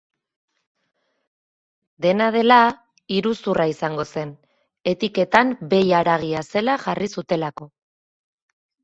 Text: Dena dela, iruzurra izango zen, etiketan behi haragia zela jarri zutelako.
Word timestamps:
Dena 2.05 2.29
dela, 2.35 2.57
iruzurra 3.17 3.67
izango 3.73 4.05
zen, 4.13 4.31
etiketan 4.93 5.53
behi 5.75 5.93
haragia 5.99 6.43
zela 6.55 6.79
jarri 6.87 7.11
zutelako. 7.19 7.69